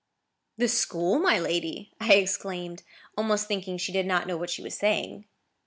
"The 0.57 0.67
school, 0.67 1.19
my 1.19 1.37
lady?" 1.37 1.91
I 1.99 2.15
exclaimed, 2.15 2.81
almost 3.15 3.47
thinking 3.47 3.77
she 3.77 3.91
did 3.91 4.07
not 4.07 4.25
know 4.25 4.35
what 4.35 4.49
she 4.49 4.63
was 4.63 4.73
saying. 4.73 5.25